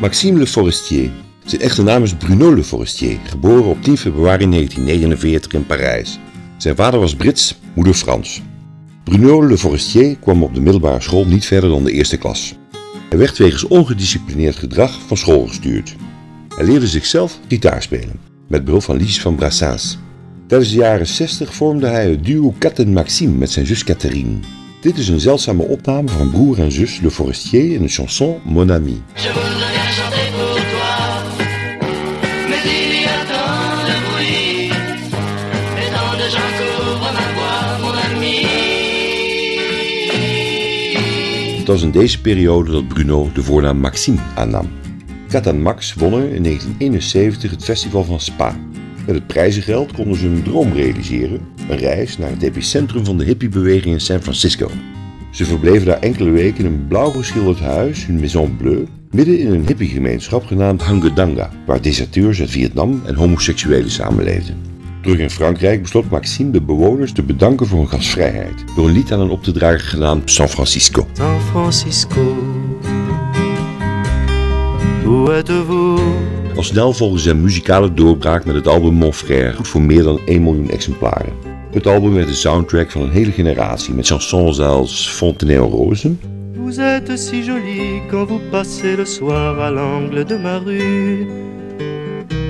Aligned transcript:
Maxime 0.00 0.38
Le 0.38 0.46
Forestier. 0.46 1.10
Zijn 1.44 1.60
echte 1.60 1.82
naam 1.82 2.02
is 2.02 2.14
Bruno 2.14 2.54
Le 2.54 2.64
Forestier, 2.64 3.18
geboren 3.24 3.64
op 3.64 3.82
10 3.82 3.96
februari 3.96 4.50
1949 4.50 5.52
in 5.52 5.66
Parijs. 5.66 6.18
Zijn 6.56 6.76
vader 6.76 7.00
was 7.00 7.14
Brits, 7.14 7.58
moeder 7.74 7.94
Frans. 7.94 8.42
Bruno 9.04 9.46
Le 9.46 9.58
Forestier 9.58 10.16
kwam 10.16 10.42
op 10.42 10.54
de 10.54 10.60
middelbare 10.60 11.00
school 11.00 11.26
niet 11.26 11.46
verder 11.46 11.70
dan 11.70 11.84
de 11.84 11.92
eerste 11.92 12.16
klas. 12.16 12.54
Hij 13.08 13.18
werd 13.18 13.38
wegens 13.38 13.64
ongedisciplineerd 13.64 14.56
gedrag 14.56 14.98
van 15.06 15.16
school 15.16 15.46
gestuurd. 15.46 15.96
Hij 16.56 16.64
leerde 16.64 16.86
zichzelf 16.86 17.38
gitaar 17.48 17.82
spelen, 17.82 18.20
met 18.48 18.64
behulp 18.64 18.82
van 18.82 18.96
liedjes 18.96 19.20
van 19.20 19.34
Brassens. 19.34 19.98
Tijdens 20.46 20.70
de 20.70 20.76
jaren 20.76 21.06
60 21.06 21.54
vormde 21.54 21.86
hij 21.86 22.10
het 22.10 22.24
duo 22.24 22.54
Cat 22.58 22.78
en 22.78 22.92
Maxime 22.92 23.36
met 23.36 23.50
zijn 23.50 23.66
zus 23.66 23.84
Catherine. 23.84 24.38
Dit 24.80 24.98
is 24.98 25.08
een 25.08 25.20
zeldzame 25.20 25.62
opname 25.62 26.08
van 26.08 26.30
broer 26.30 26.58
en 26.58 26.72
zus 26.72 27.00
Le 27.00 27.10
Forestier 27.10 27.74
in 27.74 27.82
de 27.82 27.88
chanson 27.88 28.40
Mon 28.44 28.72
Ami. 28.72 29.02
Il 32.64 32.92
y 32.94 33.06
de 33.88 33.96
bruit, 34.06 34.70
et 35.78 35.90
tant 35.92 36.16
de 36.16 36.26
mon. 36.34 36.80
Het 41.58 41.68
was 41.68 41.82
in 41.82 41.90
deze 41.90 42.20
periode 42.20 42.70
dat 42.70 42.88
Bruno 42.88 43.30
de 43.34 43.42
voornaam 43.42 43.78
Maxime 43.78 44.18
aannam. 44.34 44.68
Cat 45.28 45.46
en 45.46 45.62
Max 45.62 45.94
wonnen 45.94 46.32
in 46.32 46.42
1971 46.42 47.50
het 47.50 47.64
festival 47.64 48.04
van 48.04 48.20
Spa. 48.20 48.56
Met 49.06 49.14
het 49.14 49.26
prijzengeld 49.26 49.92
konden 49.92 50.16
ze 50.16 50.26
hun 50.26 50.42
droom 50.42 50.72
realiseren, 50.72 51.40
een 51.68 51.76
reis 51.76 52.18
naar 52.18 52.30
het 52.30 52.42
epicentrum 52.42 53.04
van 53.04 53.18
de 53.18 53.24
hippiebeweging 53.24 53.94
in 53.94 54.00
San 54.00 54.22
Francisco. 54.22 54.70
Ze 55.30 55.44
verbleven 55.44 55.86
daar 55.86 56.00
enkele 56.00 56.30
weken 56.30 56.64
in 56.64 56.72
een 56.72 56.86
blauw 56.88 57.10
geschilderd 57.10 57.60
huis, 57.60 58.06
hun 58.06 58.18
Maison 58.20 58.56
Bleu, 58.56 58.84
midden 59.10 59.38
in 59.38 59.52
een 59.52 59.66
hippiegemeenschap 59.66 60.46
genaamd 60.46 60.82
Hangedanga, 60.82 61.50
waar 61.66 61.82
deserteurs 61.82 62.40
uit 62.40 62.50
Vietnam 62.50 63.02
en 63.04 63.14
homoseksuelen 63.14 63.90
samenleefden. 63.90 64.56
Terug 65.02 65.18
in 65.18 65.30
Frankrijk 65.30 65.82
besloot 65.82 66.10
Maxime 66.10 66.50
de 66.50 66.60
bewoners 66.60 67.12
te 67.12 67.22
bedanken 67.22 67.66
voor 67.66 67.78
hun 67.78 67.88
gastvrijheid 67.88 68.64
door 68.76 68.88
een 68.88 68.92
lied 68.92 69.12
aan 69.12 69.20
hen 69.20 69.30
op 69.30 69.42
te 69.42 69.52
dragen 69.52 69.80
genaamd 69.80 70.30
San 70.30 70.48
Francisco. 70.48 71.06
San 71.12 71.40
Francisco. 71.40 72.36
Où 75.04 75.32
êtes-vous 75.32 76.00
Al 76.56 76.62
snel 76.62 76.92
volgde 76.92 77.18
zijn 77.18 77.40
muzikale 77.40 77.94
doorbraak 77.94 78.44
met 78.44 78.54
het 78.54 78.66
album 78.66 78.94
Mon 78.94 79.14
Frère, 79.14 79.54
goed 79.54 79.68
voor 79.68 79.82
meer 79.82 80.02
dan 80.02 80.20
1 80.26 80.42
miljoen 80.42 80.70
exemplaren. 80.70 81.49
Het 81.72 81.86
album 81.86 82.14
werd 82.14 82.26
de 82.28 82.34
soundtrack 82.34 82.90
van 82.90 83.02
een 83.02 83.10
hele 83.10 83.32
generatie 83.32 83.94
met 83.94 84.06
chansons 84.06 84.60
als 84.60 85.08
Fontenay 85.10 85.56
Roses, 85.56 86.06
Vous 86.54 86.78
êtes 86.78 87.16
si 87.28 87.42
jolie 87.44 88.02
quand 88.10 88.28
vous 88.28 88.40
passez 88.50 88.96
le 88.96 89.04
soir 89.04 89.58
à 89.58 89.70
l'angle 89.70 90.24
de 90.24 90.36
ma 90.36 90.58
rue. 90.58 91.26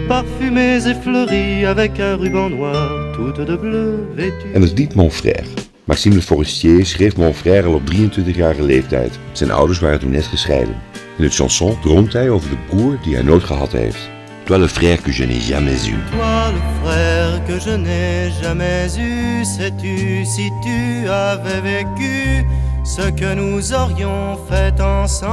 Parfumées 0.09 0.87
et 0.87 0.95
fleuries 1.03 1.67
avec 1.67 1.99
un 2.01 2.17
ruban 2.17 2.49
noir, 2.51 3.13
toutes 3.15 3.47
de 3.47 3.57
bleu 3.57 4.07
vêtues. 4.17 4.53
en 4.55 4.63
het 4.63 4.79
lied 4.79 4.95
Mon 4.95 5.11
Frère. 5.11 5.45
Maxime 5.85 6.21
Forestier 6.21 6.85
schreef 6.87 7.17
Mon 7.17 7.35
Frère 7.35 7.67
al 7.67 7.75
op 7.75 7.83
23-jarige 7.95 8.63
leeftijd. 8.63 9.19
Zijn 9.33 9.51
ouders 9.51 9.79
waren 9.81 9.99
toen 10.01 10.11
net 10.11 10.25
gescheiden. 10.27 10.75
In 11.19 11.25
het 11.25 11.35
chanson 11.35 11.81
droomt 11.81 12.13
hij 12.13 12.31
over 12.31 12.51
de 12.51 12.57
broer 12.69 12.99
die 13.03 13.15
hij 13.15 13.23
nooit 13.23 13.45
gehad 13.45 13.73
heeft. 13.73 14.11
Toi 14.51 14.59
le 14.59 14.67
frère 14.67 15.01
que 15.01 15.13
je 15.13 15.23
n'ai 15.23 15.39
jamais 15.39 15.87
eu. 15.87 15.95
Toi, 16.11 16.51
le 16.51 16.61
frère 16.83 17.45
que 17.47 17.61
je 17.61 17.71
n'ai 17.71 18.33
jamais 18.43 18.89
eu, 18.99 19.45
sais-tu 19.45 20.25
si 20.25 20.51
tu 20.61 21.09
avais 21.09 21.61
vécu 21.61 22.45
ce 22.83 23.13
que 23.13 23.33
nous 23.33 23.73
aurions 23.73 24.37
fait 24.49 24.81
ensemble? 24.81 25.31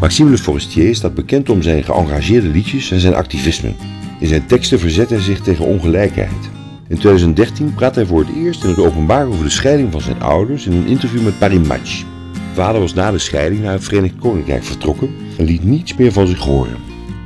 Maxime 0.00 0.30
Le 0.30 0.36
Forestier 0.36 0.94
staat 0.94 1.14
bekend 1.14 1.48
om 1.48 1.62
zijn 1.62 1.84
geëngageerde 1.84 2.48
liedjes 2.48 2.90
en 2.90 3.00
zijn 3.00 3.14
activisme. 3.14 3.72
In 4.20 4.28
zijn 4.28 4.46
teksten 4.46 4.78
verzet 4.78 5.10
hij 5.10 5.20
zich 5.20 5.40
tegen 5.40 5.64
ongelijkheid. 5.64 6.50
In 6.88 6.98
2013 6.98 7.74
praat 7.74 7.94
hij 7.94 8.06
voor 8.06 8.20
het 8.20 8.36
eerst 8.36 8.64
in 8.64 8.68
het 8.68 8.78
openbaar 8.78 9.26
over 9.26 9.44
de 9.44 9.50
scheiding 9.50 9.92
van 9.92 10.00
zijn 10.00 10.22
ouders 10.22 10.66
in 10.66 10.72
een 10.72 10.86
interview 10.86 11.22
met 11.24 11.38
Paris 11.38 11.66
Match. 11.66 12.04
Vader 12.56 12.80
was 12.80 12.94
na 12.94 13.10
de 13.10 13.18
scheiding 13.18 13.62
naar 13.62 13.72
het 13.72 13.84
Verenigd 13.84 14.14
Koninkrijk 14.18 14.64
vertrokken 14.64 15.14
en 15.38 15.44
liet 15.44 15.64
niets 15.64 15.94
meer 15.94 16.12
van 16.12 16.26
zich 16.26 16.38
horen. 16.38 16.76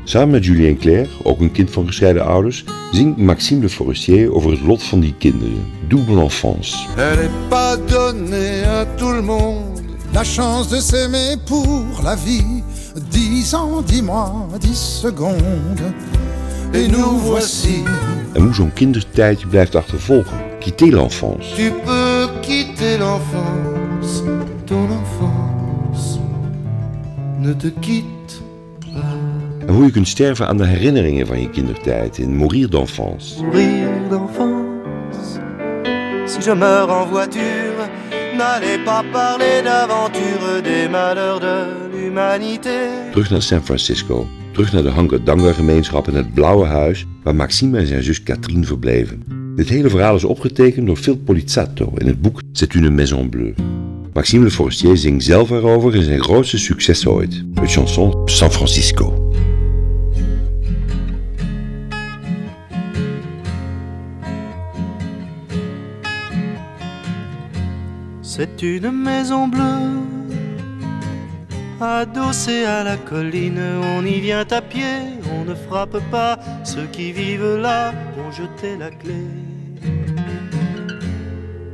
Samen 0.04 0.30
met 0.30 0.44
Julien 0.44 0.78
Clerc, 0.78 1.08
ook 1.22 1.40
een 1.40 1.52
kind 1.52 1.70
van 1.70 1.86
gescheiden 1.86 2.24
ouders, 2.24 2.64
zingt 2.92 3.16
Maxime 3.16 3.60
Le 3.60 3.68
Forestier 3.68 4.34
over 4.34 4.50
het 4.50 4.60
lot 4.60 4.82
van 4.82 5.00
die 5.00 5.14
kinderen. 5.18 5.64
Double 5.88 6.22
enfance. 6.22 6.76
Elle 6.96 7.28
pas 7.48 7.78
donnée 7.86 8.64
à 8.66 8.84
tout 8.96 9.14
le 9.14 9.22
monde 9.22 9.80
la 10.12 10.24
chance 10.24 10.68
de 10.68 10.80
s'aimer 10.80 11.36
pour 11.44 12.02
la 12.02 12.16
vie. 12.16 12.62
Dix 13.10 13.54
ans, 13.54 13.82
dix 13.86 14.02
mois, 14.02 14.48
dix 14.58 15.00
secondes. 15.00 15.92
Et 16.72 16.88
nous 16.88 17.18
voici. 17.24 17.82
En 18.32 18.42
hoe 18.42 18.54
zo'n 18.54 18.72
kindertijdje 18.72 19.46
blijft 19.46 19.74
achtervolgen. 19.74 20.36
Quitter 20.60 20.90
l'enfance. 20.90 21.54
Tu 21.54 21.72
peux 21.84 22.28
quitter 22.40 22.98
l'enfance, 22.98 23.79
ton 24.66 24.88
enfance 24.90 26.18
ne 27.40 27.52
te 27.52 27.70
quitte 27.80 28.42
pas. 28.80 29.66
En 29.66 29.74
hoe 29.74 29.84
je 29.84 29.90
kunt 29.90 30.08
sterven 30.08 30.46
aan 30.46 30.56
de 30.56 30.66
herinneringen 30.66 31.26
van 31.26 31.40
je 31.40 31.50
kindertijd 31.50 32.18
in 32.18 32.36
Mourir 32.36 32.68
d'enfance. 32.68 33.42
Mourir 33.42 33.88
d'enfance. 34.08 35.40
Si 36.24 36.40
je 36.40 36.54
meurs 36.54 36.88
en 36.88 37.08
voiture, 37.08 37.88
n'allez 38.36 38.78
pas 38.84 39.04
parler 39.12 39.62
d'aventure 39.62 40.62
des 40.62 40.88
malheurs 40.90 41.40
de 41.40 41.64
l'humanité. 41.92 42.88
Terug 43.10 43.30
naar 43.30 43.42
San 43.42 43.62
Francisco. 43.62 44.26
Terug 44.52 44.72
naar 44.72 44.82
de 44.82 44.88
Hangadanga 44.88 45.52
gemeenschap 45.52 46.08
en 46.08 46.14
het 46.14 46.34
blauwe 46.34 46.66
huis 46.66 47.06
waar 47.22 47.34
Maxime 47.34 47.78
en 47.78 47.86
zijn 47.86 48.02
zus 48.02 48.22
Catherine 48.22 48.64
verbleven. 48.64 49.22
Dit 49.56 49.68
hele 49.68 49.90
verhaal 49.90 50.14
is 50.14 50.24
opgetekend 50.24 50.86
door 50.86 50.96
Phil 50.96 51.16
Polizzato 51.16 51.92
in 51.96 52.06
het 52.06 52.20
boek 52.20 52.40
C'est 52.52 52.74
une 52.74 52.90
maison 52.90 53.28
bleue. 53.28 53.54
Maxime 54.14 54.42
Le 54.42 54.50
Forestier 54.50 54.96
zingt 54.96 55.22
zelf 55.22 55.50
erover 55.50 55.94
in 55.94 56.02
zijn 56.02 56.20
grootste 56.20 56.58
succes 56.58 57.06
ooit, 57.06 57.44
de 57.54 57.66
chanson 57.66 58.22
San 58.26 58.50
Francisco. 58.50 59.32
C'est 68.20 68.62
une 68.62 68.90
maison 68.90 69.48
bleue, 69.48 70.00
adossée 71.80 72.64
à 72.64 72.82
la 72.82 72.96
colline. 72.96 73.60
On 73.96 74.04
y 74.04 74.20
vient 74.20 74.46
à 74.50 74.60
pied, 74.60 75.20
on 75.32 75.44
ne 75.44 75.54
frappe 75.54 76.00
pas. 76.10 76.38
Ceux 76.64 76.86
qui 76.90 77.12
vivent 77.12 77.58
là 77.60 77.92
ont 78.18 78.32
jeté 78.32 78.76
la 78.76 78.90
clé. 78.90 79.22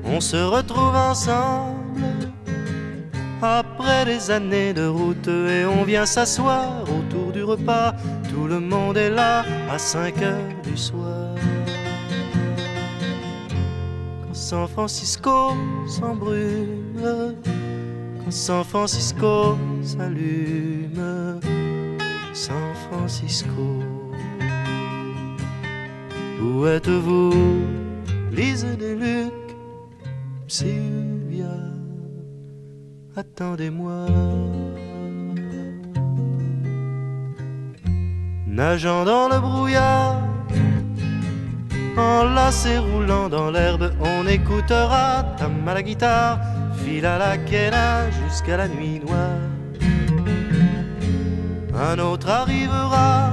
On 0.04 0.20
se 0.20 0.36
retrouve 0.36 0.94
ensemble 0.94 1.75
après 3.42 4.04
des 4.04 4.30
années 4.30 4.72
de 4.72 4.86
route 4.86 5.28
et 5.28 5.64
on 5.64 5.84
vient 5.84 6.06
s'asseoir 6.06 6.82
autour 6.82 7.32
du 7.32 7.42
repas. 7.42 7.94
Tout 8.30 8.46
le 8.46 8.60
monde 8.60 8.96
est 8.96 9.10
là 9.10 9.44
à 9.70 9.78
5 9.78 10.22
heures 10.22 10.62
du 10.62 10.76
soir. 10.76 11.34
Quand 14.22 14.34
San 14.34 14.68
Francisco 14.68 15.52
s'embrume, 15.86 17.34
quand 18.24 18.30
San 18.30 18.64
Francisco 18.64 19.56
s'allume, 19.82 21.40
San 22.32 22.74
Francisco. 22.88 23.82
Où 26.42 26.66
êtes-vous, 26.66 27.32
Lise 28.30 28.66
des 28.78 28.94
Luc, 28.94 29.32
Sylvia, 30.46 31.75
attendez-moi. 33.16 34.06
Nageant 38.46 39.04
dans 39.04 39.28
le 39.28 39.40
brouillard, 39.40 40.22
enlacé 41.96 42.78
roulant 42.78 43.28
dans 43.28 43.50
l'herbe, 43.50 43.92
on 44.00 44.26
écoutera 44.26 45.24
tam 45.38 45.66
à 45.66 45.74
la 45.74 45.82
guitare, 45.82 46.40
fil 46.84 47.04
à 47.06 47.18
la 47.18 47.38
quena 47.38 48.10
jusqu'à 48.10 48.56
la 48.58 48.68
nuit 48.68 49.00
noire. 49.00 49.40
Un 51.74 51.98
autre 51.98 52.28
arrivera 52.30 53.32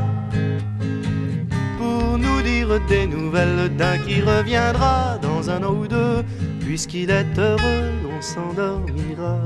pour 1.77 2.17
nous 2.17 2.41
dire 2.41 2.79
des 2.87 3.07
nouvelles 3.07 3.75
d'un 3.77 3.97
qui 3.99 4.21
reviendra 4.21 5.17
dans 5.21 5.49
un 5.49 5.63
an 5.63 5.73
ou 5.73 5.87
deux, 5.87 6.23
puisqu'il 6.73 7.11
est 7.11 7.37
heureux, 7.37 7.91
on 8.17 8.19
s'endormira. 8.19 9.37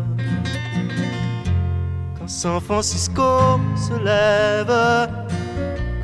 Quand 2.18 2.30
San 2.30 2.62
Francisco 2.62 3.60
se 3.76 4.02
lève, 4.02 4.74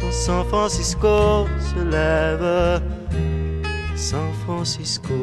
quand 0.02 0.12
San 0.12 0.44
Francisco 0.48 1.48
se 1.70 1.82
lève, 1.82 2.82
San 3.96 4.34
Francisco. 4.44 5.14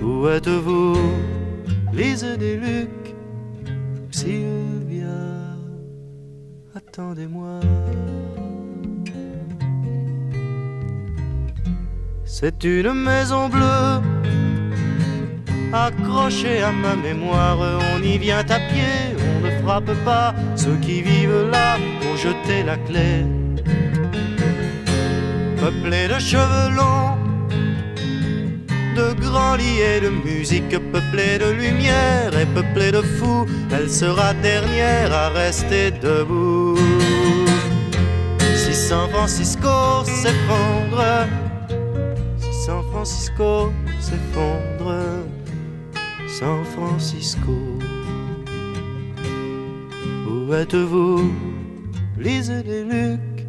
Où 0.00 0.28
êtes-vous, 0.28 0.96
Lise 1.92 2.36
des 2.38 2.56
Luc, 2.58 3.16
Sylvia, 4.12 5.18
attendez-moi. 6.76 7.58
C'est 12.28 12.64
une 12.64 12.92
maison 12.92 13.48
bleue 13.48 14.02
accrochée 15.72 16.60
à 16.60 16.72
ma 16.72 16.96
mémoire. 16.96 17.56
On 17.94 18.02
y 18.02 18.18
vient 18.18 18.40
à 18.40 18.58
pied, 18.58 19.14
on 19.16 19.46
ne 19.46 19.62
frappe 19.62 19.92
pas. 20.04 20.34
Ceux 20.56 20.76
qui 20.76 21.02
vivent 21.02 21.48
là 21.52 21.76
ont 22.04 22.16
jeté 22.16 22.64
la 22.64 22.76
clé. 22.78 23.24
Peuplée 25.56 26.08
de 26.08 26.18
cheveux 26.18 26.74
longs, 26.74 27.16
de 28.96 29.12
grands 29.20 29.54
lits 29.54 29.80
et 29.80 30.00
de 30.00 30.08
musique, 30.08 30.76
peuplée 30.92 31.38
de 31.38 31.52
lumière 31.52 32.36
et 32.36 32.46
peuplée 32.46 32.90
de 32.90 33.02
fous, 33.02 33.46
elle 33.72 33.88
sera 33.88 34.34
dernière 34.34 35.12
à 35.12 35.28
rester 35.28 35.92
debout. 35.92 36.76
Si 38.56 38.74
San 38.74 39.08
Francisco 39.10 40.04
s'effondre, 40.04 41.04
San 42.66 42.82
Francisco 42.90 43.70
s'effondre, 44.00 45.22
San 46.28 46.64
Francisco, 46.64 47.52
où 50.28 50.52
êtes-vous? 50.52 51.30
Lisez 52.18 52.64
les 52.64 52.82
Luc, 52.82 53.46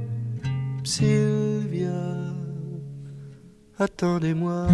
Sylvia, 0.84 1.90
attendez-moi. 3.80 4.68